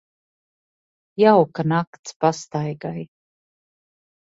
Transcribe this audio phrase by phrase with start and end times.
[1.23, 3.01] Jauka nakts pastaigai.